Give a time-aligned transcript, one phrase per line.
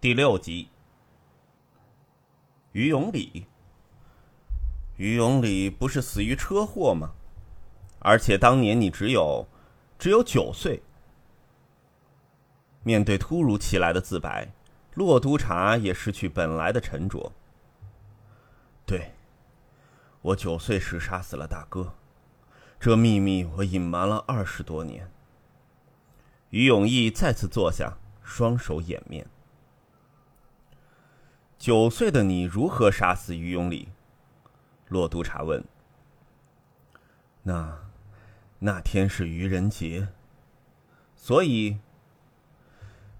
[0.00, 0.70] 第六集，
[2.72, 3.44] 于永礼，
[4.96, 7.12] 于永礼不是死于车祸吗？
[7.98, 9.46] 而且当年你只有
[9.98, 10.82] 只有九岁。
[12.82, 14.50] 面对突如其来的自白，
[14.94, 17.30] 骆督察也失去本来的沉着。
[18.86, 19.12] 对，
[20.22, 21.92] 我九岁时杀死了大哥，
[22.78, 25.12] 这秘密我隐瞒了二十多年。
[26.48, 29.26] 于永义再次坐下，双手掩面。
[31.60, 33.90] 九岁的你如何杀死于永礼？
[34.88, 35.62] 骆督察问。
[37.42, 37.90] 那，
[38.60, 40.08] 那天是愚人节，
[41.14, 41.78] 所以，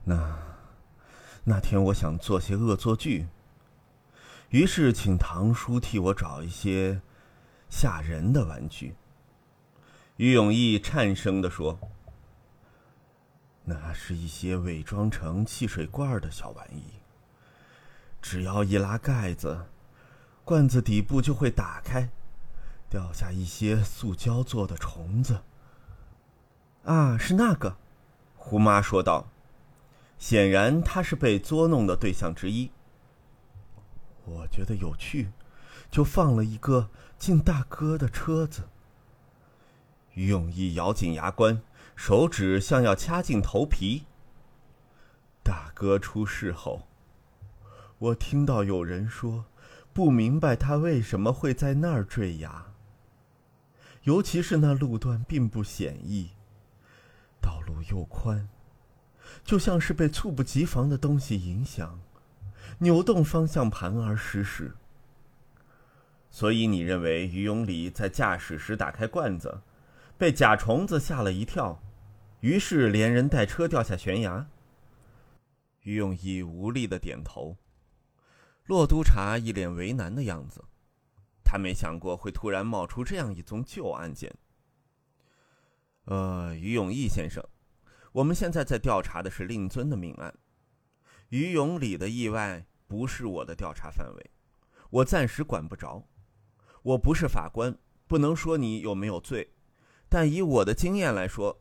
[0.05, 0.39] 那，
[1.45, 3.29] 那天我想做些恶作剧，
[4.49, 7.03] 于是请堂叔替我找一些
[7.69, 8.95] 吓人的玩具。
[10.17, 11.79] 于永义颤声的说
[13.65, 16.85] ：“那是一些伪装成汽水罐的小玩意。”
[18.21, 19.67] 只要一拉盖子，
[20.45, 22.11] 罐子底部就会打开，
[22.89, 25.43] 掉下一些塑胶做的虫子。
[26.85, 27.77] 啊，是那个，
[28.37, 29.29] 胡妈说道。
[30.19, 32.71] 显然，他是被捉弄的对象之一。
[34.27, 35.31] 我觉得有趣，
[35.91, 38.69] 就放了一个进大哥的车子。
[40.13, 41.63] 于永义咬紧牙关，
[41.97, 44.05] 手指像要掐进头皮。
[45.43, 46.87] 大哥出事后。
[48.01, 49.45] 我听到有人说，
[49.93, 52.73] 不明白他为什么会在那儿坠崖。
[54.05, 56.31] 尤其是那路段并不险易，
[57.43, 58.49] 道路又宽，
[59.45, 62.01] 就像是被猝不及防的东西影响，
[62.79, 64.73] 扭动方向盘而失事。
[66.31, 69.61] 所以你认为于永礼在驾驶时打开罐子，
[70.17, 71.83] 被甲虫子吓了一跳，
[72.41, 74.47] 于是连人带车掉下悬崖？
[75.83, 77.59] 于永义无力的点头。
[78.71, 80.65] 洛督察一脸为难的样子，
[81.43, 84.33] 他没想过会突然冒出这样一宗旧案件。
[86.05, 87.45] 呃，于永义先生，
[88.13, 90.33] 我们现在在调查的是令尊的命案，
[91.31, 94.31] 于永礼的意外不是我的调查范围，
[94.91, 96.09] 我暂时管不着。
[96.83, 97.77] 我不是法官，
[98.07, 99.53] 不能说你有没有罪，
[100.09, 101.61] 但以我的经验来说，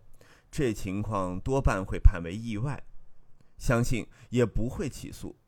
[0.51, 2.83] 这情况多半会判为意外，
[3.57, 5.38] 相信也不会起诉。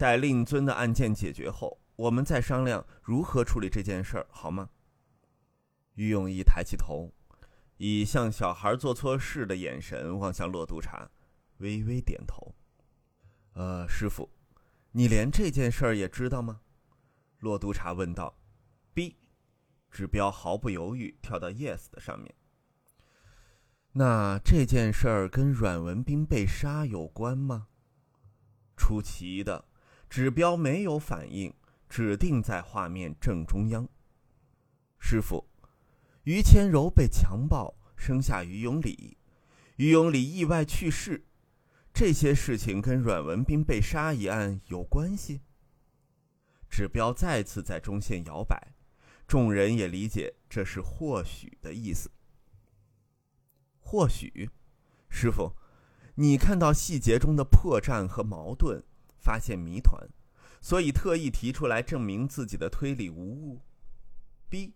[0.00, 4.70] 待令尊的案件解决后，我们再商量如何处理这件事儿，好吗？
[5.92, 7.12] 于永义抬起头，
[7.76, 11.10] 以像小孩做错事的眼神望向骆督察，
[11.58, 12.54] 微微点头。
[13.52, 14.30] 呃，师傅，
[14.92, 16.62] 你连这件事儿也知道吗？
[17.40, 18.38] 骆督察问道。
[18.94, 19.18] B，
[19.90, 22.34] 指标毫不犹豫跳到 Yes 的上面。
[23.92, 27.66] 那这件事儿跟阮文斌被杀有关吗？
[28.78, 29.66] 出奇的。
[30.10, 31.54] 指标没有反应，
[31.88, 33.88] 指定在画面正中央。
[34.98, 35.48] 师傅，
[36.24, 39.16] 于谦柔被强暴，生下于永礼，
[39.76, 41.24] 于永礼意外去世，
[41.94, 45.42] 这些事情跟阮文斌被杀一案有关系？
[46.68, 48.74] 指标再次在中线摇摆，
[49.28, 52.10] 众人也理解这是或许的意思。
[53.78, 54.50] 或许，
[55.08, 55.54] 师傅，
[56.16, 58.82] 你看到细节中的破绽和矛盾。
[59.20, 60.08] 发现谜团，
[60.60, 63.60] 所以特意提出来证明自己的推理无误。
[64.48, 64.74] B，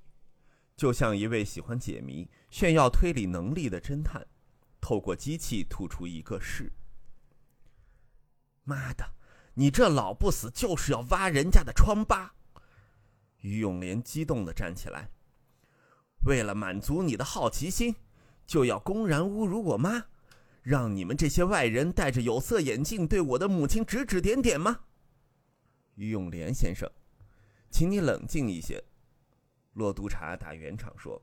[0.76, 4.26] 就像一位喜欢解谜、炫耀推理能力的侦探，
[4.80, 6.72] 透过机器吐出一个是。
[8.62, 9.14] 妈的，
[9.54, 12.34] 你这老不死就是要挖人家的疮疤！
[13.40, 15.10] 于永莲激动的站起来，
[16.26, 17.94] 为了满足你的好奇心，
[18.46, 20.06] 就要公然侮辱我妈。
[20.64, 24.80] 让你们这些外人戴着有色眼镜对我的母亲指指点点吗？
[25.96, 26.90] 于永莲先生，
[27.70, 28.82] 请你冷静一些。
[29.74, 31.22] 骆督察打圆场说：“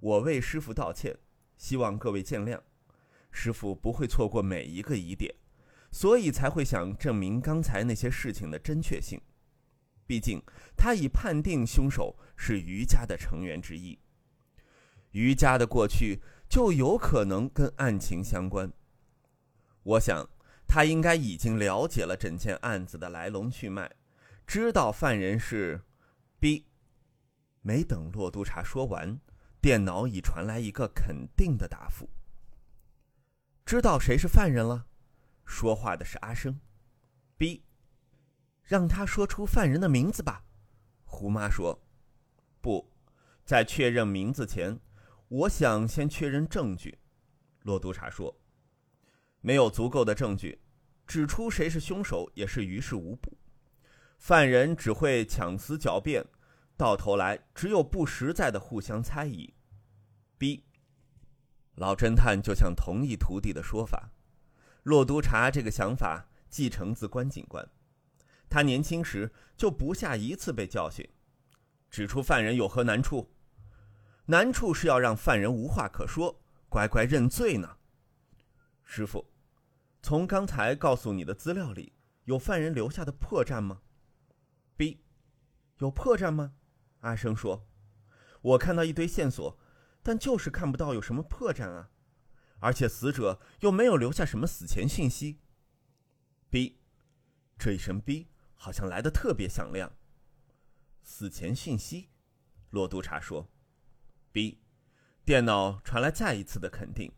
[0.00, 1.14] 我为师傅道歉，
[1.58, 2.58] 希望各位见谅。
[3.30, 5.34] 师傅不会错过每一个疑点，
[5.92, 9.20] 所以才会想证明刚才那些事情的真确性。
[10.06, 10.42] 毕竟
[10.78, 13.98] 他已判定凶手是于家的成员之一。
[15.10, 18.70] 于家的过去。”就有可能跟案情相关。
[19.84, 20.28] 我想，
[20.66, 23.88] 他应该已经了解了整件案子的来龙去脉，
[24.48, 25.80] 知道犯人是
[26.40, 26.66] B。
[27.62, 29.20] 没等骆督察说完，
[29.60, 32.10] 电脑已传来一个肯定的答复：
[33.64, 34.86] 知道谁是犯人了。
[35.44, 36.60] 说话的是阿生。
[37.36, 37.62] B，
[38.64, 40.42] 让他说出犯人的名字吧。
[41.04, 41.80] 胡妈说
[42.60, 42.90] ：“不
[43.44, 44.80] 在确认名字前。”
[45.30, 46.98] 我想先确认证据，
[47.62, 48.36] 骆督察说
[49.40, 50.60] ：“没有足够的证据，
[51.06, 53.38] 指出谁是凶手也是于事无补，
[54.18, 56.26] 犯人只会强词狡辩，
[56.76, 59.54] 到头来只有不实在的互相猜疑。
[60.36, 60.64] B，
[61.76, 64.10] 老侦探就像同意徒弟的说法，
[64.82, 67.70] 骆督察这个想法继承自关警官，
[68.48, 71.08] 他年轻时就不下一次被教训，
[71.88, 73.30] 指出犯人有何难处，
[74.30, 77.78] 难处是要让犯人无话可说，乖乖认罪呢。
[78.84, 79.28] 师傅。
[80.02, 81.92] 从刚才告诉你的资料里，
[82.26, 83.82] 有犯人留下的破绽吗
[84.76, 85.02] ？B，
[85.78, 86.54] 有破绽吗？
[87.00, 87.66] 阿生说
[88.40, 89.58] ：“我看到一堆线索，
[90.00, 91.90] 但就是看不到有什么破绽啊，
[92.60, 95.40] 而且死者又没有留下什么死前讯息。
[96.48, 96.78] ”B，
[97.58, 99.92] 这一声 B 好像来的特别响亮。
[101.02, 102.10] 死前讯息，
[102.70, 103.50] 骆督察说
[104.32, 104.60] ：“B，
[105.24, 107.12] 电脑传来再一次的肯定。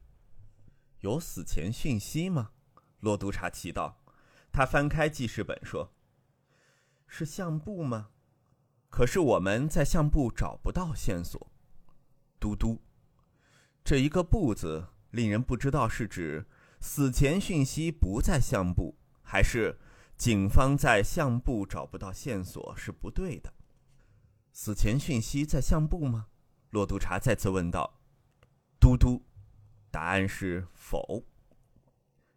[1.00, 2.52] 有死前讯息吗？”
[3.00, 4.02] 骆督察奇道
[4.52, 5.92] ：“他翻开记事本说
[7.06, 8.10] ：‘是相簿吗？
[8.88, 11.50] 可是我们在相簿找不到线索。’
[12.38, 12.80] 嘟嘟，
[13.84, 16.46] 这一个‘不’字，令人不知道是指
[16.80, 19.78] 死前讯息不在相簿，还是
[20.16, 23.52] 警方在相簿找不到线索是不对的。
[24.52, 26.28] 死前讯息在相簿吗？”
[26.72, 28.00] 骆督察再次问道。
[28.80, 29.22] 嘟嘟，
[29.90, 31.26] 答案是否。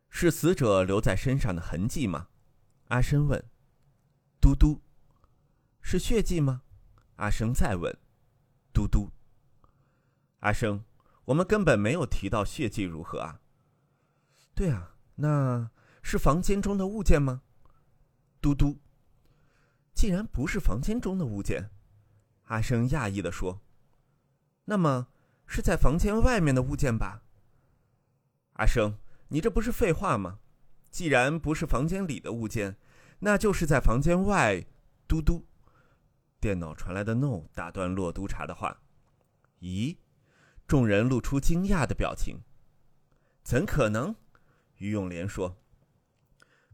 [0.10, 2.28] 是死者留在身上的痕迹吗？
[2.90, 3.42] 阿生问。
[4.42, 4.82] 嘟嘟，
[5.82, 6.64] 是血迹吗？
[7.16, 7.98] 阿生再问。
[8.74, 9.10] 嘟嘟，
[10.40, 10.84] 阿生，
[11.24, 13.40] 我们根本没有提到血迹如何啊？
[14.54, 15.72] 对啊，那
[16.04, 17.44] 是房间中的物件吗？
[18.42, 18.82] 嘟嘟，
[19.94, 21.72] 既然不是房间中的物件，
[22.48, 23.62] 阿生讶异的说，
[24.66, 25.08] 那么
[25.48, 27.22] 是在房间外面的物件吧？
[28.54, 28.98] 阿生。
[29.30, 30.40] 你这不是废话吗？
[30.92, 32.78] 既然不是房间里的物件，
[33.20, 34.66] 那就是在房间外。
[35.08, 35.46] 嘟嘟，
[36.40, 38.82] 电脑传来的 “no” 打断骆督察的话。
[39.62, 39.98] 咦？
[40.68, 42.42] 众人露出惊讶的表情。
[43.44, 44.16] 怎可能？
[44.78, 45.58] 于永莲说：“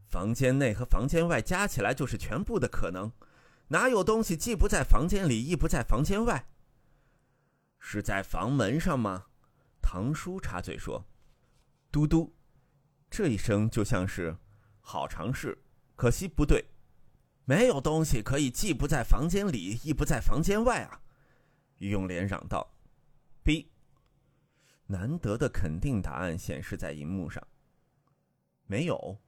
[0.08, 3.12] 房间内和房间外加起来就是全部的可能，
[3.68, 6.46] 哪有东西既不在房间里，亦不在房间外？
[7.84, 9.26] 是在房门上吗？”
[9.82, 11.04] 唐叔插嘴说
[11.90, 12.32] ：“嘟嘟。”
[13.10, 14.34] 这一声就像是
[14.80, 15.62] 好尝试，
[15.96, 16.64] 可惜不对，
[17.44, 21.02] 没有东西可以既不在房间里，亦不在房间外啊！
[21.78, 22.72] 于永莲嚷道
[23.42, 23.70] ：“B。”
[24.86, 27.46] 难得的肯定答案显示在荧幕上。
[28.66, 29.18] 没有，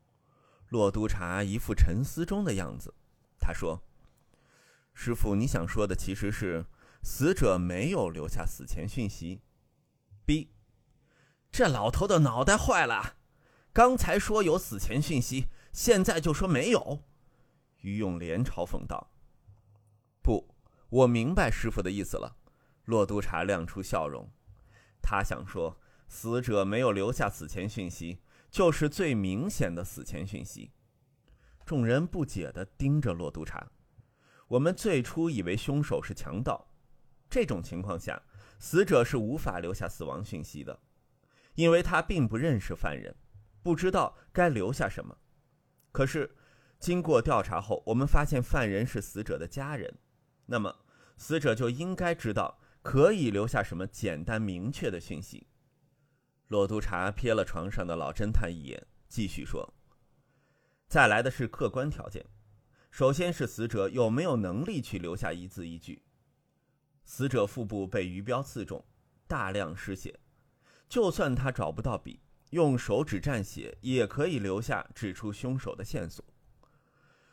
[0.69, 2.95] 骆督察一副沉思中的样子。
[3.39, 3.83] 他说
[4.95, 6.65] ：“师傅，你想说的其实是
[7.05, 9.43] 死者没有留下死前讯息。
[10.25, 10.55] ”B，
[11.53, 13.17] 这老头的脑袋坏了。
[13.75, 17.03] 刚才说有死前讯息，现在就说没有。
[17.83, 19.11] 于永莲嘲讽道
[20.23, 20.55] ：“不，
[20.89, 22.37] 我明白师傅的意思了。”
[22.87, 24.31] 骆督察亮出笑容，
[25.03, 25.79] 他想说，
[26.09, 30.71] 死者没有留下死前讯息，就是最明显的死前讯息。
[31.67, 33.71] 众人不解地盯着骆督察。
[34.49, 36.69] 我们最初以为凶手是强盗，
[37.29, 38.23] 这种情况下，
[38.59, 40.81] 死者是无法留下死亡讯息的，
[41.55, 43.15] 因为他并不认识犯人。
[43.63, 45.17] 不知道该留下什么，
[45.91, 46.37] 可是
[46.79, 49.99] 经过调查后，我们发现犯人是死者的家人，
[50.45, 50.85] 那么
[51.17, 55.47] 死者就应该知道可以留下什么简单明确的讯息。
[56.49, 59.73] 骆督察瞥了床上的老侦探一眼，继续说
[60.87, 62.27] ：“再来的是客观条件，
[62.91, 66.03] 首先是死者有没有能力去留下一字一句。
[67.05, 68.85] 死者腹部被鱼镖刺中，
[69.27, 70.19] 大量失血，
[70.89, 72.21] 就算他找不到笔。”
[72.51, 76.25] 用手指蘸血也可以留下指出凶手的线索。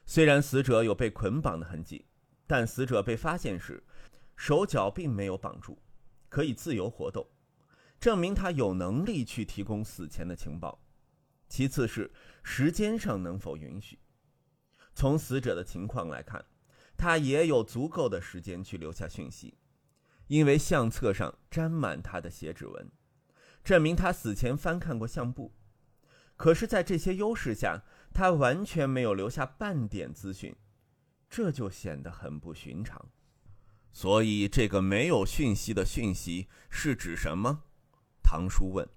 [0.03, 2.07] 虽然死者有被捆绑的痕迹，
[2.47, 3.83] 但死者被发现时，
[4.35, 5.77] 手脚并没有绑住，
[6.27, 7.27] 可以自由活动，
[7.99, 10.81] 证明他有能力去提供死前的情报。
[11.47, 12.11] 其次是
[12.41, 13.99] 时间上能否允许。
[14.95, 16.43] 从死者的情况来看，
[16.97, 19.53] 他也有足够的时间去留下讯息，
[20.31, 22.89] 因为相册上沾满他的血指纹。
[23.65, 25.51] 证明他死前翻看过相簿，
[26.37, 27.83] 可是，在这些优势下，
[28.13, 30.55] 他完全没有留下半点资讯，
[31.29, 33.09] 这就显得很不寻常。
[33.91, 37.63] 所以，这个没有讯息的讯息是指什么？
[38.23, 38.87] 唐叔问。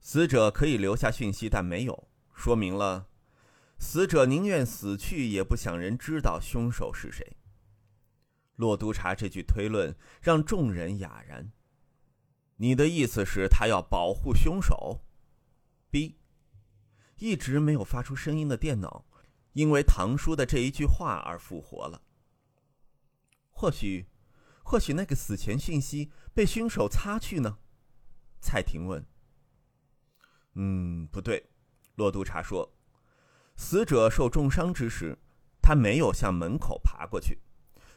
[0.00, 3.06] 死者可以留下讯息，但没有，说明了
[3.78, 7.36] 死者宁愿死去，也不想人知道凶手是谁。
[8.62, 11.50] 骆督察这句推论让众人哑然。
[12.58, 15.00] 你的意思是，他要保护凶手
[15.90, 16.20] ？B，
[17.18, 19.04] 一直没有发出声音的电脑，
[19.54, 22.02] 因为唐叔的这一句话而复活了。
[23.50, 24.06] 或许，
[24.62, 27.58] 或许那个死前讯息被凶手擦去呢？
[28.40, 29.04] 蔡婷问。
[30.54, 31.50] 嗯，不对，
[31.96, 32.72] 骆督察说，
[33.56, 35.18] 死者受重伤之时，
[35.60, 37.40] 他没有向门口爬过去，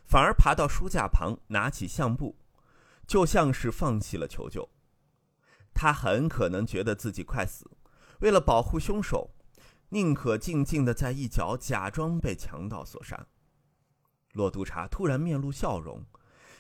[0.06, 2.38] 反而爬到书架旁，拿起相簿，
[3.08, 4.70] 就像是放弃了求救。
[5.74, 7.70] 他很可能觉得自己快死，
[8.20, 9.32] 为了保护凶手，
[9.90, 13.28] 宁可静静的在一角假装被强盗所杀。
[14.34, 16.06] 骆督察突然面露笑容，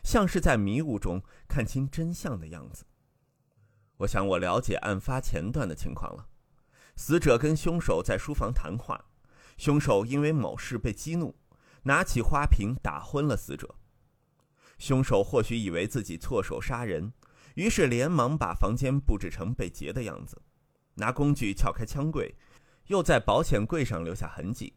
[0.04, 2.86] 像是在迷雾中看清真相的样子。
[3.98, 6.28] 我想我了解案发前段的情况了。
[6.98, 9.06] 死者跟凶手在书房谈话，
[9.58, 11.36] 凶手因为某事被激怒，
[11.86, 13.76] 拿起花瓶打昏了死者。
[14.78, 17.14] 凶手或许以为自己错手杀人。
[17.56, 20.42] 于是连忙把房间布置成被劫的样子，
[20.96, 22.36] 拿工具撬开枪柜，
[22.88, 24.76] 又在保险柜上留下痕迹，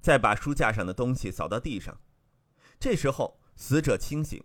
[0.00, 2.00] 再把书架上的东西扫到地上。
[2.78, 4.40] 这时候死者清醒，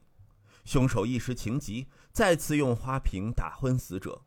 [0.66, 4.26] 凶手一时情急，再次用花瓶打昏死者。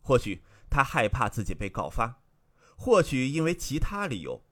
[0.00, 2.22] 或许他害怕自己被告发，
[2.74, 4.42] 或许因为其他理由，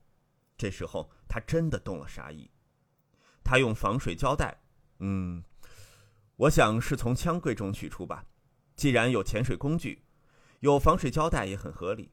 [0.58, 2.50] 这时候他真的动了杀意。
[3.46, 4.58] 他用防水胶带，
[4.98, 5.44] 嗯。
[6.34, 8.26] 我想是从枪柜中取出吧，
[8.74, 10.02] 既然有潜水工具，
[10.60, 12.10] 有防水胶带也很合理。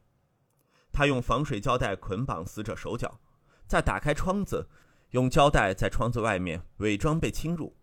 [0.92, 3.20] 他用防水胶带捆绑死者手脚，
[3.66, 4.68] 再打开窗子，
[5.10, 7.76] 用胶带在窗子外面伪装被侵入，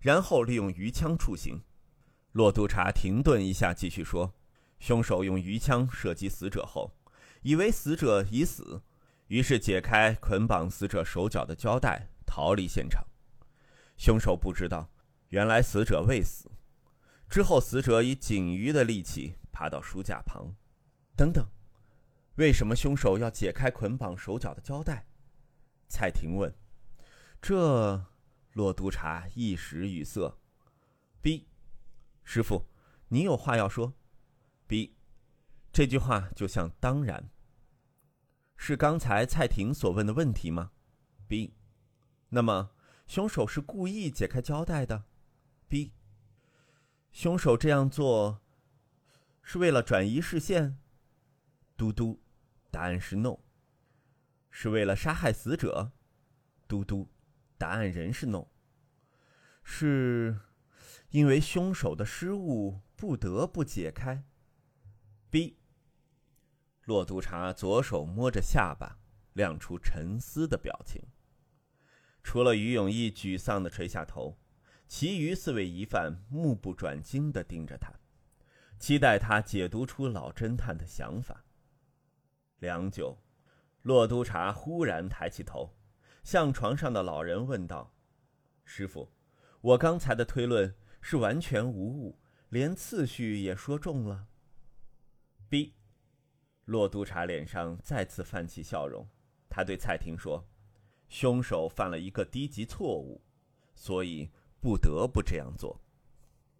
[0.00, 1.62] 然后利用鱼枪处刑。
[2.32, 4.34] 骆督察停顿一下，继续说
[4.78, 6.94] ：“凶手用鱼枪射击死者后，
[7.42, 8.82] 以为死者已死，
[9.26, 13.02] 于是解开捆绑死者手脚的胶带，逃离现场。
[13.96, 14.90] 凶手不知道。”
[15.30, 16.50] 原来死者未死，
[17.28, 20.54] 之后死者以仅余的力气爬到书架旁。
[21.14, 21.46] 等等，
[22.36, 25.06] 为什么凶手要解开捆绑手脚的胶带？
[25.86, 26.50] 蔡婷问。
[27.42, 28.06] 这，
[28.54, 30.34] 骆督察一时语塞。
[31.20, 31.46] B，
[32.24, 32.66] 师傅，
[33.08, 33.92] 你有话要说
[34.66, 34.96] ？B，
[35.70, 37.28] 这句话就像当然。
[38.56, 40.70] 是刚才蔡婷所问的问题吗
[41.26, 41.52] ？B，
[42.30, 42.70] 那么
[43.06, 45.04] 凶手是故意解开胶带的
[45.66, 45.92] ？B，
[47.10, 48.40] 凶手这样做
[49.42, 50.78] 是为了转移视线。
[51.76, 52.20] 嘟嘟，
[52.70, 53.38] 答案是 no。
[54.50, 55.92] 是为了杀害死者。
[56.66, 57.08] 嘟嘟，
[57.56, 58.46] 答案仍是 no。
[59.62, 60.40] 是
[61.10, 64.24] 因为凶手的失误不得不解开。
[65.30, 65.56] B。
[66.84, 68.98] 骆督察左手摸着下巴，
[69.34, 71.02] 亮出沉思的表情。
[72.22, 74.38] 除了于永义沮丧的垂下头。
[74.86, 77.92] 其余四位疑犯目不转睛地盯着他，
[78.78, 81.44] 期待他解读出老侦探的想法。
[82.58, 83.18] 良久，
[83.82, 85.76] 骆督察忽然抬起头，
[86.24, 87.92] 向床上的老人问道
[88.64, 89.12] ：“师傅，
[89.60, 94.28] 我刚才的推论是完全无误，连次序也说中了。
[95.50, 95.74] ”B，
[96.64, 99.06] 骆督察脸上再次泛起笑容，
[99.50, 100.48] 他对蔡婷说
[101.08, 103.20] ：“凶手犯了一个低级错误，
[103.74, 105.80] 所以。”不得不这样做。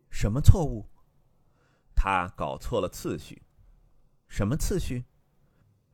[0.08, 0.88] 什么错误？
[1.92, 3.42] 他搞错了次序。
[4.28, 5.04] 什么次序？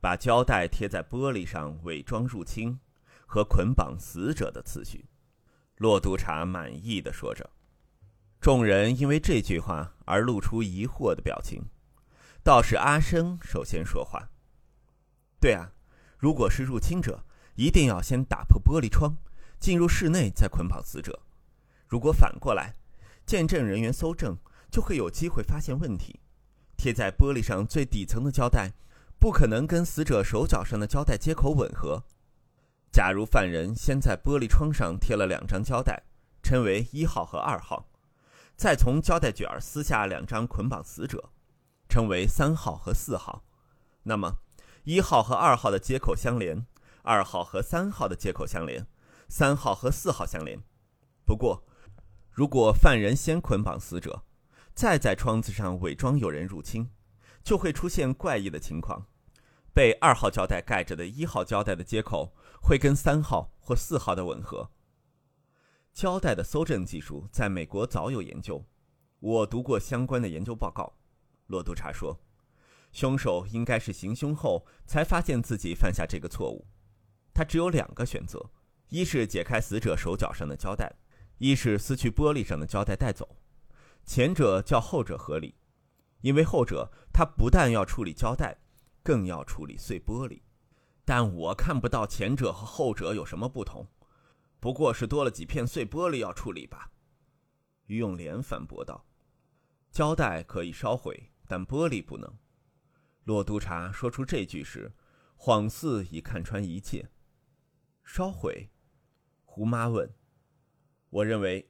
[0.02, 2.78] 把胶带贴在玻璃上伪装入侵
[3.24, 5.06] 和捆绑死者的次序。
[5.78, 7.48] 洛督察满意的说着。
[8.38, 11.64] 众人因为这句话而露出疑惑的表情。
[12.42, 14.28] 倒是阿生首先说话
[15.40, 15.72] ：“对啊，
[16.18, 19.16] 如果是入侵者，一定要先打破玻璃窗，
[19.58, 21.20] 进入室内，再捆绑死者。”
[21.86, 22.74] 如果反过来，
[23.24, 24.36] 见证人员搜证
[24.70, 26.20] 就会有机会发现问题。
[26.76, 28.72] 贴在玻璃上最底层的胶带，
[29.18, 32.02] 不可能跟死者手脚上的胶带接口吻合。
[32.90, 36.02] 假如犯人先在玻璃窗上贴了两张胶带，
[36.42, 37.88] 称为一号和二号，
[38.56, 41.30] 再从胶带卷撕下两张捆绑死者，
[41.88, 43.44] 称为三号和四号，
[44.02, 44.34] 那么
[44.82, 46.66] 一号和二号的接口相连，
[47.04, 48.84] 二号和三号的接口相连，
[49.28, 50.58] 三号和四号相连。
[51.24, 51.64] 不过。
[52.36, 54.24] 如果犯人先捆绑死者，
[54.74, 56.90] 再在窗子上伪装有人入侵，
[57.44, 59.06] 就会出现怪异的情况：
[59.72, 64.72] 被二号胶带盖着的一号胶带的接口会跟三号或四号的吻合。
[65.92, 68.64] 胶带的搜证技术在美国早有研究，
[69.20, 70.94] 我读过相关的研究报告。
[71.46, 72.18] 罗督察说，
[72.90, 76.66] 凶手应该是行凶后才发现自己犯下这个错误。
[77.34, 78.50] 他只有两个选择：
[78.88, 80.94] 一是解开死者手脚上的胶带。
[81.38, 83.36] 一是撕去玻璃上的胶带带走，
[84.04, 85.56] 前者较后者合理，
[86.20, 88.56] 因为后者他不但要处理胶带，
[89.02, 90.42] 更要处理碎玻璃。
[91.04, 93.88] 但我看不到前者和后者有什么不同，
[94.60, 96.92] 不过是多了几片碎玻璃要处理吧。”
[97.86, 99.04] 于永莲反驳道
[99.90, 102.32] ：“胶带可以烧毁，但玻璃不能。”
[103.24, 104.94] 骆督察说出这句时，
[105.36, 107.10] 恍似已看穿一切。
[108.04, 108.70] 烧毁？
[109.44, 110.08] 胡妈问。
[111.08, 111.68] 我认为，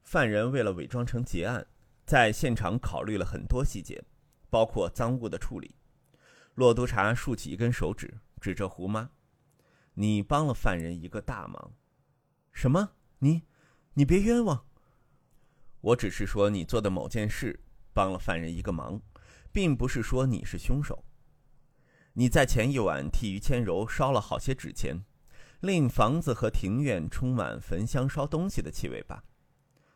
[0.00, 1.66] 犯人为了伪装成结案，
[2.06, 4.02] 在现场考虑了很多细节，
[4.48, 5.74] 包括赃物的处理。
[6.54, 9.10] 骆督察竖起一根手指，指着胡妈
[9.94, 11.72] ：“你帮了犯人一个大忙。
[12.52, 12.92] ”“什么？
[13.18, 13.42] 你？
[13.94, 14.66] 你别冤枉
[15.80, 17.60] ！”“我只是说你做的某件事
[17.92, 19.02] 帮了犯人一个忙，
[19.50, 21.04] 并不是说你是凶手。
[22.12, 25.04] 你在前一晚替于千柔烧了好些纸钱。”
[25.62, 29.22] 令房子和庭院充满焚香烧东西的气味吧？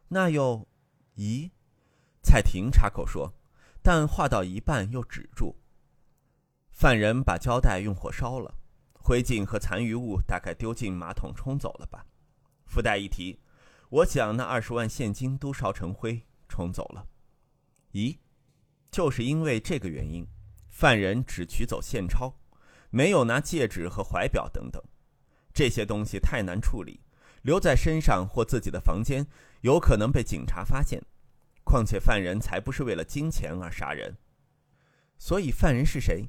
[0.06, 0.68] 那又，
[1.16, 1.50] 咦？
[2.22, 3.34] 蔡婷插口说，
[3.82, 5.56] 但话到一半又止住。
[6.70, 8.54] 犯人把胶带用火烧了，
[8.92, 12.06] 灰烬和残余物大概丢进马桶冲走了吧？
[12.64, 13.40] 附带一提，
[13.88, 17.08] 我想那二十万现金都烧成灰冲走了。
[17.90, 18.18] 咦？
[18.92, 20.28] 就是因为这个原因，
[20.68, 22.36] 犯人只取走现钞，
[22.90, 24.80] 没有拿戒指和怀表等等。
[25.56, 27.00] 这些东西太难处理，
[27.40, 29.26] 留在身上或自己的房间，
[29.62, 31.02] 有可能被警察发现。
[31.64, 34.18] 况且犯人才不是为了金钱而杀人，
[35.16, 36.28] 所以犯人是谁？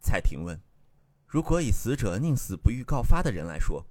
[0.00, 0.58] 蔡婷问。
[1.26, 3.84] 如果以死者宁死不欲告发的人来说，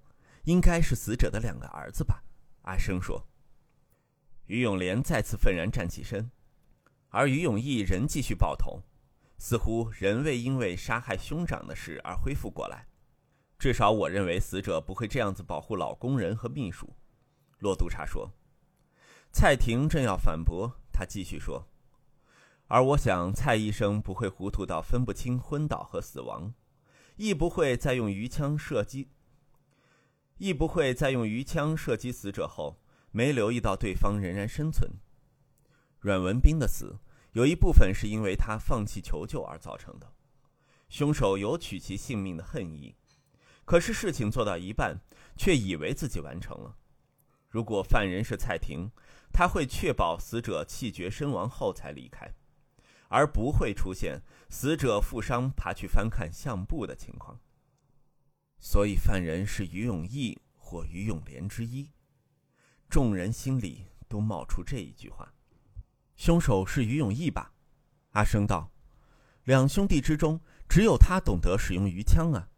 [0.45, 2.23] 应该是死者的两个儿子吧？
[2.63, 3.27] 阿生说。
[4.47, 6.31] 于永莲再次愤然站起身，
[7.09, 8.81] 而于永义仍继续抱头，
[9.37, 12.87] 似乎仍未因为杀害兄长的事而恢复过来。
[13.57, 16.93] 至少我认为死者不会这样子保护老工人和秘书，
[17.59, 18.31] 骆督察说。
[19.31, 21.67] 蔡婷正要反驳，他继续说
[22.67, 26.53] ：“而我想蔡医生不会糊涂到分不清昏倒和死亡，
[27.15, 29.09] 亦不会再用鱼枪射击，
[30.37, 32.79] 亦不会再用鱼枪射击死者后
[33.11, 34.91] 没留意到对方仍然生存。
[35.99, 36.99] 阮文斌的死
[37.31, 40.13] 有一部分是因为他放弃求救而造成的，
[40.87, 42.95] 凶手有取其性命的恨意。”
[43.65, 45.01] 可是事情做到一半，
[45.35, 46.77] 却以为自己完成了。
[47.49, 48.91] 如果犯人是蔡婷，
[49.33, 52.31] 他会确保死者气绝身亡后才离开，
[53.07, 57.39] 而不会出现死者负伤爬去翻看相簿的情况。
[58.59, 61.89] 所以犯人是于永义或于永莲之一。
[62.89, 65.33] 众人心里都冒出这一句话：
[66.15, 67.51] 凶手是于永义吧？
[68.11, 68.71] 阿生道
[69.43, 72.49] ：“两兄弟之中，只有他懂得使用鱼枪啊。”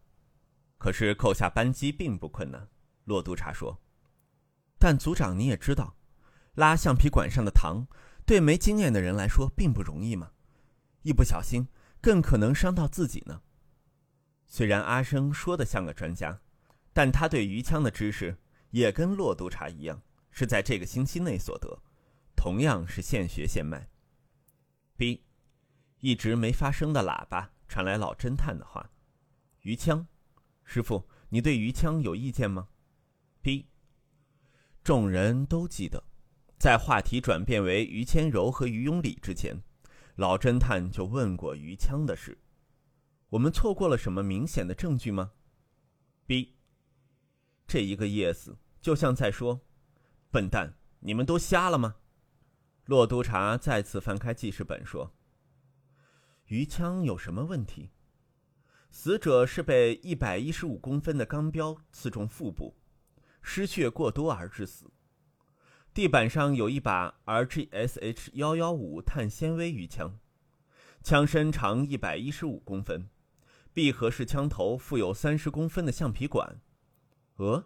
[0.78, 2.70] 可是扣下扳机并不困难，
[3.06, 3.82] 骆督察说。
[4.80, 5.96] 但组长你也知道，
[6.54, 7.88] 拉橡皮管上的糖，
[8.26, 10.32] 对没经验的人来说并不容易嘛，
[11.02, 11.68] 一不小心
[12.00, 13.42] 更可能伤到自己呢。
[14.46, 16.40] 虽然阿生说的像个专家，
[16.94, 18.38] 但他对鱼枪的知识
[18.70, 21.82] 也跟骆督察一样，是在这个星期内所得，
[22.36, 23.90] 同样是现学现卖。
[24.96, 25.24] B，
[26.00, 28.92] 一直没发声的喇叭传来老侦探的话：
[29.62, 30.08] 鱼枪。
[30.70, 32.68] 师傅，你对鱼枪有意见吗
[33.42, 33.68] ？B。
[34.84, 36.04] 众人都记得，
[36.60, 39.64] 在话题转变为于谦柔和于永礼之前，
[40.18, 42.38] 老侦探就问过鱼枪的事。
[43.30, 45.32] 我们错过了什么明显的证据吗
[46.26, 46.58] ？B。
[47.66, 49.62] 这一个 yes 就像在说
[50.30, 51.96] ：“笨蛋，你们都瞎了吗？”
[52.84, 55.14] 骆督察再次翻开记事本说
[56.48, 57.92] ：“于枪有什么问题？”
[58.90, 62.76] 死者是被一百一十五公分的钢标刺中腹部，
[63.42, 64.92] 失血过多而致死。
[65.94, 70.20] 地板上有一把 RGSH 幺幺五碳纤维鱼枪，
[71.04, 73.10] 枪身长一百一十五公分，
[73.74, 76.62] 闭合式枪头附有三十公分的橡皮管。
[77.36, 77.66] 呃，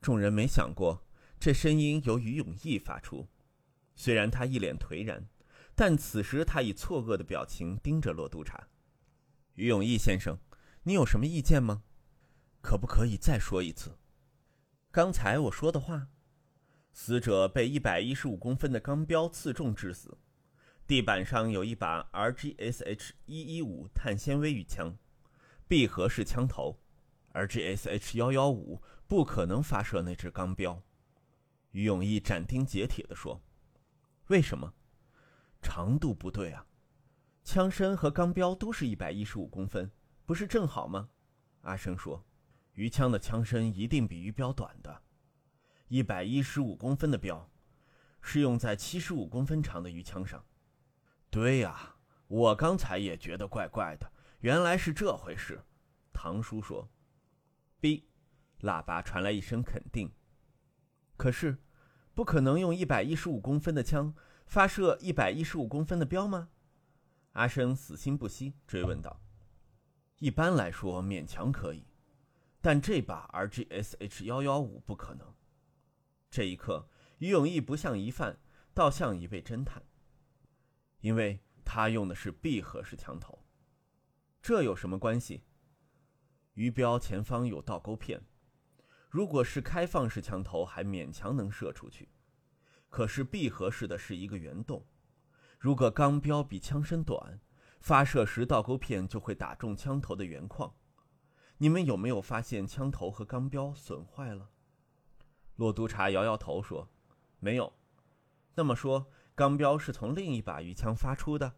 [0.00, 1.06] 众人没想过
[1.38, 3.28] 这声音由于永义发出，
[3.94, 5.28] 虽然他一脸颓然，
[5.74, 8.68] 但此时他以错愕的表情盯着骆督察。
[9.56, 10.38] 于永义先生，
[10.84, 11.82] 你有什么意见吗？
[12.62, 13.98] 可不可以再说一次？
[14.90, 16.08] 刚才我说的话。
[16.92, 20.16] 死者被一百一十五公分的钢标刺中致死，
[20.86, 24.96] 地板上有一把 RGSH 一一五碳纤维雨枪，
[25.68, 26.78] 闭合式枪头
[27.34, 30.82] ，RGSH 幺幺五不可能发射那支钢标。
[31.72, 33.42] 于永义斩钉截铁地说
[34.28, 34.72] ：“为什么？
[35.60, 36.66] 长度不对啊。”
[37.46, 39.88] 枪身和钢标都是一百一十五公分，
[40.24, 41.10] 不是正好吗？
[41.60, 42.26] 阿生说
[42.74, 45.02] ：“鱼枪的枪身一定比鱼标短的，
[45.86, 47.48] 一百一十五公分的标，
[48.20, 50.44] 是用在七十五公分长的鱼枪上。”
[51.30, 51.94] 对呀，
[52.26, 55.62] 我刚才也觉得怪怪的，原来是这回事。
[56.12, 56.90] 唐叔说
[57.78, 58.08] ：“B。”
[58.62, 60.10] 喇叭传来一声肯定。
[61.16, 61.58] 可是，
[62.12, 64.12] 不可能用一百一十五公分的枪
[64.46, 66.48] 发射一百一十五公分的标吗？
[67.36, 69.20] 阿生死心不息追问道
[70.20, 71.84] ：“一般来说勉强可以，
[72.62, 75.34] 但这把 RGSH 幺幺五不可能。”
[76.30, 78.40] 这一刻，于永义不像疑犯，
[78.72, 79.82] 倒像一位侦探，
[81.00, 83.44] 因为他用的是闭合式枪头。
[84.40, 85.42] 这有什么关系？
[86.54, 88.22] 鱼标前方有倒钩片。
[89.10, 92.06] 如果是开放式枪头，还勉强能射出去；
[92.88, 94.86] 可是闭合式的是一个圆洞，
[95.58, 97.40] 如果钢标比枪身短，
[97.80, 100.74] 发射时倒钩片就会打中枪头的圆框。
[101.58, 104.50] 你们有没有发现枪头和钢标损坏了？
[105.56, 106.88] 洛督察摇摇头说
[107.40, 107.72] ：“没有。”
[108.54, 111.54] 那么说，钢标是从另一把鱼枪发出的？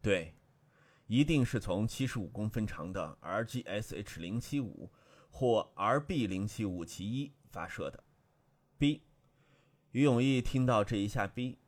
[0.00, 0.34] 对，
[1.06, 4.90] 一定是从七十五公分长的 RGSH 零七五。
[5.30, 8.02] 或 RB 零七五其一发射的
[8.78, 9.02] ，B，
[9.92, 11.58] 于永义听到这一下 B，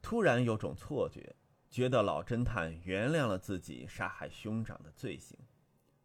[0.00, 1.36] 突然有种错觉，
[1.68, 5.38] 觉得老侦探原谅了自己杀害兄长的罪行。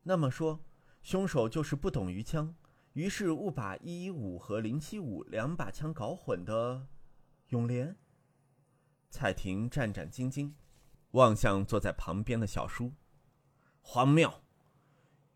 [0.03, 0.60] 那么说，
[1.01, 2.53] 凶手就是不懂鱼枪，
[2.93, 6.88] 于是误把一一五和零七五两把枪搞混的
[7.49, 7.95] 永莲。
[9.10, 10.53] 蔡婷战战兢兢，
[11.12, 12.93] 望向坐在旁边的小叔，
[13.82, 14.41] 荒谬。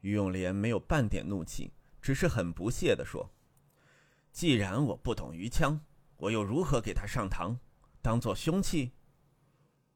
[0.01, 3.31] 于永莲没有半点怒气，只是很不屑地说
[4.31, 5.81] ：“既然我不懂鱼枪，
[6.17, 7.57] 我又如何给他上膛，
[8.01, 8.93] 当做凶器？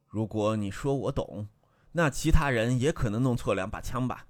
[0.08, 1.48] 如果你说我懂，
[1.94, 4.28] 那其他人也可能弄错两把枪吧？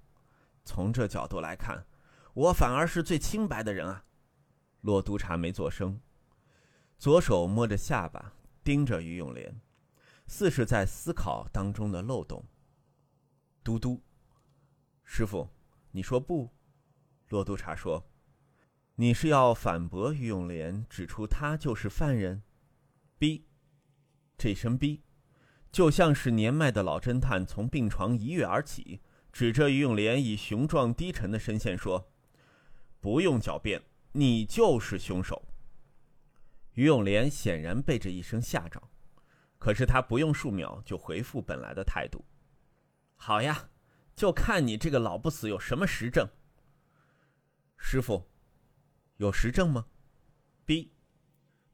[0.64, 1.86] 从这角度来看，
[2.34, 4.04] 我反而是最清白的人啊！”
[4.82, 6.00] 骆督察没做声，
[6.98, 8.32] 左手摸着下巴，
[8.64, 9.60] 盯着于永莲，
[10.26, 12.44] 似是在思考当中的漏洞。
[13.62, 14.02] 嘟嘟，
[15.04, 15.48] 师傅。
[15.94, 16.48] 你说不？
[17.28, 18.10] 骆督察说
[18.96, 22.42] ：“你是要反驳于永莲，指出他就是犯人
[23.18, 23.46] ？”B，
[24.42, 25.04] 这声逼
[25.70, 29.00] 就像是年迈的老侦探从病床一跃而起，
[29.32, 32.10] 指着于永莲，以雄壮低沉的声线说
[32.98, 35.46] ：“不用狡辩，你就是凶手。”
[36.74, 38.82] 于永莲显然被这一声吓着，
[39.60, 42.24] 可是他不用数秒就回复本来的态度
[43.14, 43.68] ：“好呀。”
[44.16, 46.28] 就看你这个老不死有什么实证。
[47.78, 48.28] 师傅，
[49.18, 49.86] 有实证吗
[50.66, 50.92] 逼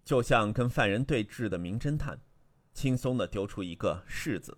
[0.05, 2.21] 就像跟犯人对峙的名侦探，
[2.73, 4.57] 轻松的丢出一个是字。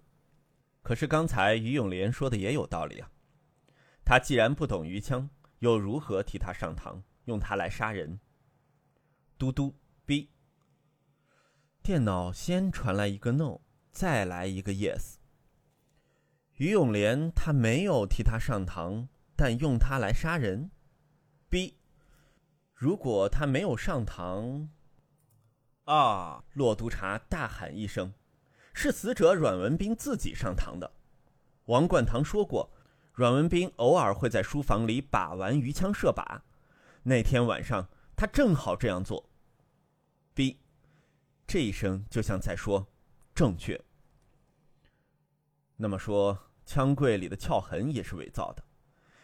[0.83, 3.11] 可是刚才于永莲说的也有道理啊。
[4.05, 8.18] 他既然不懂鱼枪，又如何替他上膛，用他来杀人？
[9.38, 10.31] 嘟嘟 B，
[11.83, 13.61] 电脑先传来一个 no，
[13.92, 15.14] 再来一个 yes。
[16.57, 20.70] 于永莲，他没有替他上膛，但用他来杀人。
[21.49, 21.79] B，
[22.75, 24.68] 如果他没有上膛，
[25.92, 26.44] 啊！
[26.55, 28.14] 骆督察大喊一声
[28.72, 30.92] ：“是死者阮文斌自己上膛的。”
[31.66, 32.70] 王冠堂说过，
[33.12, 36.40] 阮文斌偶尔会在书房里把玩鱼枪射靶，
[37.03, 39.29] 那天晚上他正好这样做。
[40.35, 40.59] B，
[41.46, 42.87] 这一声就像在说
[43.35, 43.81] ：“正确。”
[45.76, 46.46] 那么说。
[46.66, 48.62] 枪柜里的撬痕也是伪造的，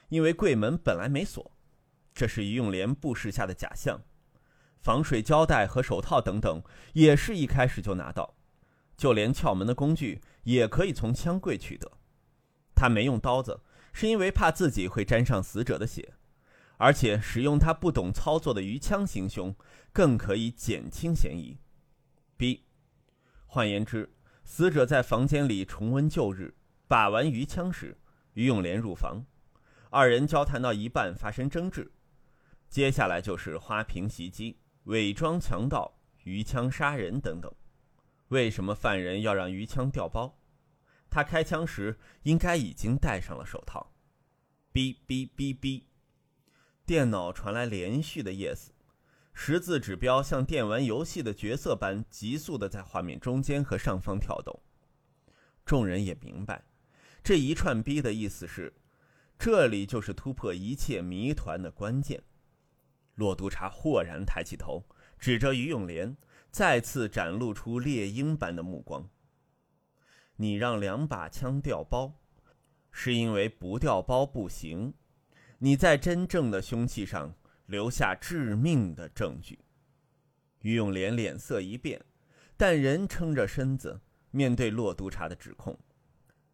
[0.08, 1.52] 因为柜门本来没锁。
[2.12, 4.00] 这是于永莲布饰下的假象，
[4.86, 8.36] 防水胶带和手套等等也是一开始就拿到，
[8.96, 11.90] 就连撬门的工具也可以从枪柜取得。
[12.72, 16.14] 他没用刀子，是因为怕自己会沾上死者的血，
[16.76, 19.52] 而且使用他不懂操作的鱼枪行凶，
[19.92, 21.58] 更可以减轻嫌疑。
[22.36, 22.62] B，
[23.46, 26.54] 换言之，死者在房间里重温旧日。
[26.86, 27.98] 把玩鱼枪时，
[28.34, 29.24] 于永莲入房，
[29.90, 31.90] 二人交谈到一半发生争执，
[32.68, 37.52] 接下来就是花瓶袭击、伪装强盗、鱼枪杀人等等。
[38.28, 40.38] 为什么犯人要让鱼枪掉包？
[41.10, 43.92] 他开枪时应该已经戴上了手套。
[44.72, 45.82] 哔哔哔哔，
[46.84, 48.68] 电脑传来连续的 yes，
[49.32, 54.60] 十字指标像电玩游戏的角色般急速的在画面中间和上方跳动。
[55.64, 56.64] 众人也明白。
[57.24, 58.72] 这一串逼的意思是，
[59.36, 62.22] 这里就是突破一切谜团的关键。
[63.16, 64.84] 骆督察豁然抬起头，
[65.18, 66.16] 指着于永莲，
[66.50, 69.10] 再次展露出猎鹰般的目光。
[70.36, 72.20] 你让两把枪掉包，
[72.92, 74.94] 是因为不掉包不行。
[75.58, 79.58] 你在真正的凶器上留下致命的证据。
[80.60, 82.04] 于永莲脸色一变，
[82.56, 84.00] 但仍撑着身子
[84.30, 85.78] 面对骆督察的指控。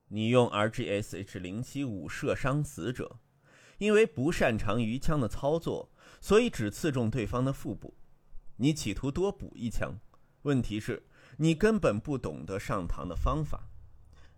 [0.08, 3.18] 你用 RGSH 零七五射伤死者，
[3.78, 5.90] 因为不擅长鱼枪的操作，
[6.22, 7.94] 所以只刺中对方的腹部。
[8.56, 9.98] 你企图多补一枪，
[10.42, 11.02] 问题是，
[11.38, 13.68] 你根本不懂得上膛的方法。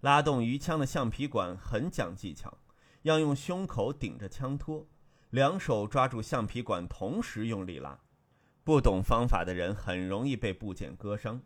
[0.01, 2.59] 拉动鱼枪的橡皮管很讲技巧，
[3.03, 4.89] 要用胸口顶着枪托，
[5.29, 8.01] 两手抓住橡皮管，同时用力拉。
[8.65, 11.43] 不懂方法的人很容易被部件割伤，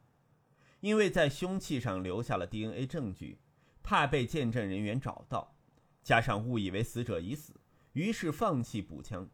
[0.79, 3.40] 因为在凶器上留下了 DNA 证据，
[3.83, 5.57] 怕被见证人员找到，
[6.05, 7.55] 加上误以为死者已死，
[7.94, 9.29] 于是放弃补枪，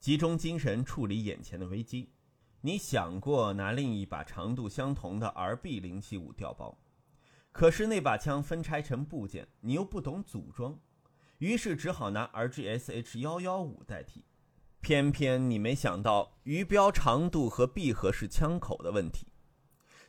[0.00, 2.10] 集中精神处理眼前的危机。
[2.60, 6.76] 你想过拿另一把长度相同的 RB 零七五调包，
[7.52, 10.78] 可是那把枪分拆成部件，你又不懂组装，
[11.38, 14.24] 于是只好拿 RGSH 幺幺五代替。
[14.80, 19.26] 偏偏你没想到鱼标长度和闭合式枪口的问题。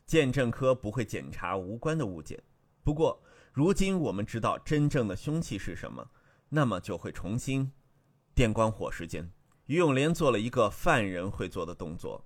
[0.06, 2.42] 鉴证科不会检查无关的物件。
[2.84, 3.22] 不过，
[3.52, 6.10] 如今我们知道真正的凶器是什么，
[6.50, 7.72] 那么就会重新。
[8.34, 9.32] 电光火石间，
[9.70, 12.26] 于永莲做了一个犯人会做的动作：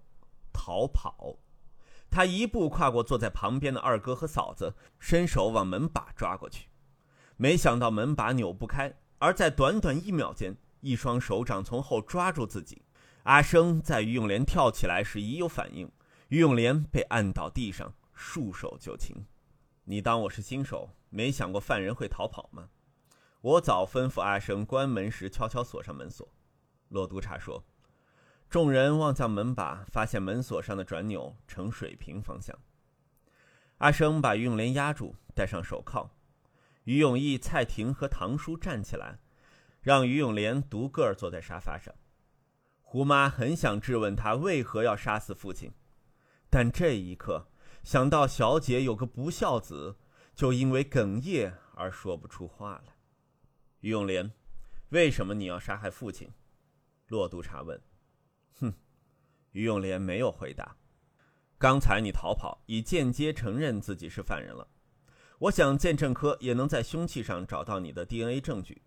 [0.54, 1.36] 逃跑。
[2.10, 6.70] 他一步跨过坐在旁边的二哥和嫂子，伸手往门把抓过去。
[7.36, 10.56] 没想到门把扭不开，而在短短一秒间。
[10.80, 12.82] 一双手掌从后抓住自己，
[13.24, 15.92] 阿生在于永莲跳起来时已有反应，
[16.30, 19.26] 于永莲被按倒地上，束手就擒。
[19.84, 22.70] 你当我是新手，没想过犯人会逃跑吗？
[23.42, 26.26] 我早吩咐阿生关门时悄悄锁上门锁。
[26.94, 27.66] 骆督察说。
[28.50, 32.58] 众人望向门把，发现门锁上的转钮呈水平方向。
[33.80, 36.10] 阿生把于永莲压住，戴上手铐。
[36.86, 39.20] 于永义、蔡婷和唐叔站起来。
[39.82, 41.94] 让于永莲独个儿坐在沙发上，
[42.82, 45.74] 胡妈很想质问他为何要杀死父亲，
[46.50, 47.50] 但这一刻
[47.84, 49.98] 想到小姐有个不孝子，
[50.34, 52.94] 就因为哽咽而说不出话来。
[53.82, 54.32] 于永莲，
[54.92, 56.32] 为什么你要杀害父亲？
[57.14, 57.80] 骆督察问。
[58.60, 58.74] 哼，
[59.52, 60.76] 于永莲没有回答。
[61.60, 64.68] 刚才你逃跑，已间接承认自己是犯人了。
[65.38, 68.82] 我想鉴证科也能在凶器上找到你的 DNA 证据。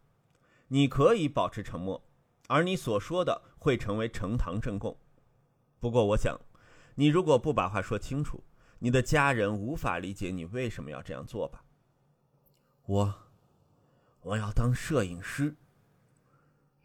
[0.66, 2.04] 你可以保持沉默，
[2.48, 4.98] 而你所说的会成为呈堂证供。
[5.78, 6.36] 不过，我想，
[6.96, 8.42] 你如果不把话说清楚，
[8.80, 11.64] 你的家人无法理解你为什么要这样做吧？
[12.86, 13.14] 我，
[14.22, 15.54] 我要当摄影师。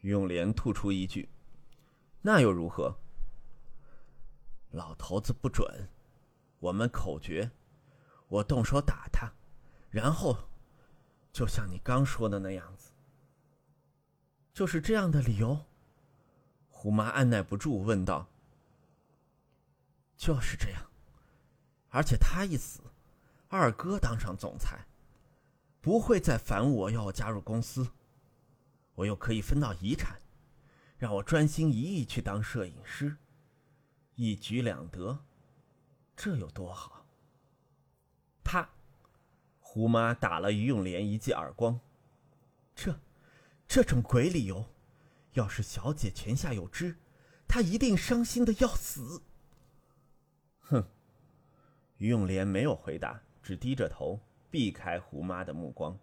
[0.01, 1.29] 于永莲吐出一句
[2.21, 2.95] ：“那又如何？”
[4.71, 5.89] 老头子不准，
[6.59, 7.51] 我们口诀，
[8.27, 9.31] 我动手打他，
[9.89, 10.37] 然后，
[11.33, 12.91] 就像你刚说的那样子。
[14.53, 15.65] 就是这样的理由，
[16.69, 18.27] 胡妈按耐不住问道
[20.17, 20.91] ：“就是这样，
[21.89, 22.81] 而且他一死，
[23.47, 24.85] 二哥当上总裁，
[25.79, 27.89] 不会再烦我要我加入公司，
[29.01, 30.19] 我又可以分到遗产，
[30.99, 33.17] 让我专心一意去当摄影师，
[34.13, 35.17] 一举两得，
[36.15, 37.07] 这有多好？”
[38.45, 38.69] 啪，
[39.59, 41.79] 胡妈打了于永莲一记耳光，
[42.75, 42.95] 这。
[43.67, 44.65] 这种鬼理由，
[45.33, 46.97] 要是小姐泉下有知，
[47.47, 49.23] 她一定伤心的要死。
[50.59, 50.85] 哼，
[51.97, 54.19] 于永莲没有回答，只低着头
[54.51, 55.97] 避开胡妈的目光。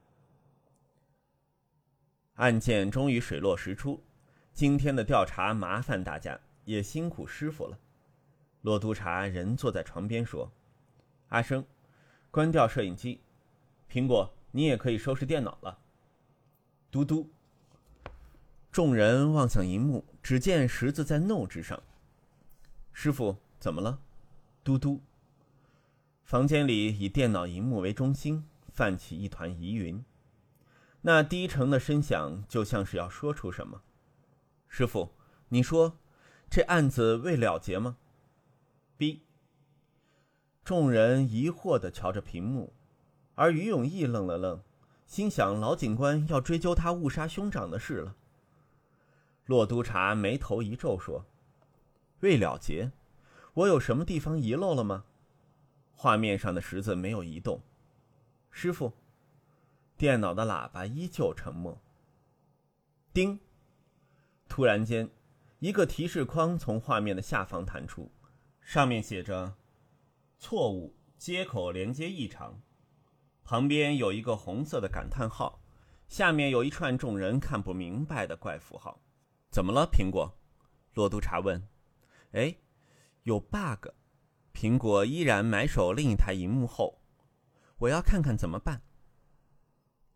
[2.38, 4.00] 案件终于水落石出，
[4.54, 7.76] 今天的调查麻烦大家，也辛苦师傅了。
[8.62, 10.48] 骆督察人坐在床边说
[11.30, 11.64] ：“阿生，
[12.30, 13.20] 关掉摄影机。
[13.90, 15.76] 苹果，你也可以收拾电脑了。”
[16.92, 17.28] 嘟嘟。
[18.70, 21.82] 众人望向荧幕，只见十字在 “no” 之上。
[22.92, 23.98] 师傅，怎么了？
[24.62, 25.00] 嘟嘟。
[26.22, 30.04] 房间里以电脑荧幕为中心，泛起一团疑云。
[31.02, 33.82] 那低沉的声响，就像是要说出什么。
[34.68, 35.14] 师傅，
[35.48, 35.98] 你说，
[36.50, 37.96] 这案子未了结吗
[38.96, 39.22] ？B。
[40.64, 42.74] 众人疑惑地瞧着屏幕，
[43.34, 44.60] 而于永义愣了愣，
[45.06, 48.16] 心想：老警官要追究他误杀兄长的事了。
[49.46, 51.24] 骆督察眉头一皱，说
[52.20, 52.92] ：“未了结，
[53.54, 55.04] 我有什么地方遗漏了吗？”
[55.96, 57.62] 画面上的十字没有移动。
[58.50, 58.92] 师傅，
[59.98, 61.76] 电脑的喇叭依旧沉默。
[63.12, 63.40] 叮！
[64.48, 65.10] 突然间，
[65.58, 68.08] 一个提示框从画面的下方弹出，
[68.62, 69.56] 上面写着
[70.38, 72.62] ：“错误，接口连接异常。”
[73.42, 75.60] 旁边有一个红色的感叹号，
[76.06, 79.00] 下面有一串众人看不明白的怪符号。
[79.50, 80.38] 怎么了，苹果？
[80.94, 81.66] 骆督察问。
[82.30, 82.56] 哎，
[83.24, 83.88] 有 bug。
[84.54, 87.00] 苹果依然埋首另一台荧幕后。
[87.78, 88.82] 我要看看怎么办。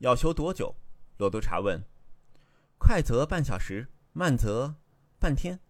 [0.02, 0.74] 要修多久？
[1.18, 1.80] 骆督察问。
[2.76, 4.74] 快则半小时，慢则
[5.20, 5.60] 半天。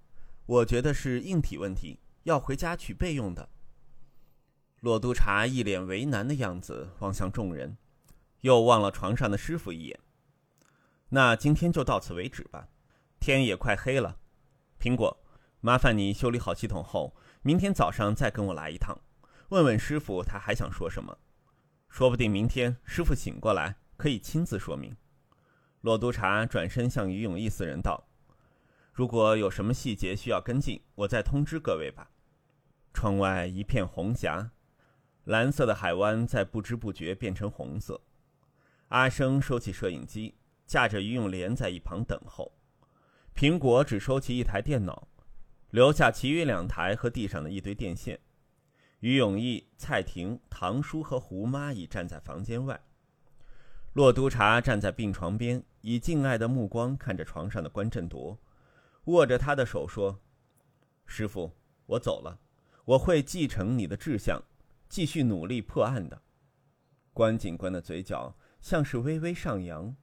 [0.47, 3.51] 我觉得是硬体问题，要回家取备用的。
[4.81, 7.77] 骆督察一脸为难的样子，望向众人，
[8.41, 10.01] 又望了床上的师傅一眼。
[11.11, 12.69] 那今天就到此为止吧，
[13.21, 14.17] 天也快黑了。
[14.81, 15.23] 苹果，
[15.61, 18.99] 麻烦你修理好系统后，明天早上再跟我来一趟，
[19.51, 21.19] 问问师傅他还想说什么。
[21.91, 24.97] 说不定明天师傅醒过来，可以亲自说明。
[25.83, 28.03] 骆督察转身向于永义四人道
[28.93, 32.11] ：“如果有什么细节需要跟进，我再通知各位吧。”
[32.93, 34.51] 窗外一片红霞，
[35.23, 38.01] 蓝色的海湾在不知不觉变成红色。
[38.89, 40.35] 阿生收起摄影机，
[40.67, 42.53] 架着于永莲在一旁等候。
[43.37, 45.07] 苹果只收起一台电脑，
[45.71, 48.19] 留下其余两台和地上的一堆电线。
[48.99, 52.81] 于永义、蔡婷、唐叔和胡妈已站在房间外。
[53.93, 58.39] 骆督察站在病床边，以敬爱的目光看着床上的关振铎，
[59.05, 60.19] 握着他的手说
[61.05, 61.53] ：“师傅，
[61.85, 62.41] 我走了，
[62.87, 64.43] 我会继承你的志向，
[64.89, 66.23] 继续努力破案的。”
[67.13, 69.95] 关警官的嘴角像是微微上扬，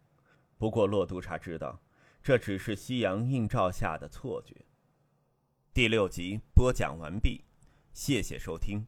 [0.60, 1.82] 不过骆督察知道，
[2.22, 4.56] 这只是夕阳映照下的错觉。
[5.74, 7.44] 第六集播讲完毕，
[7.92, 8.86] 谢谢收听。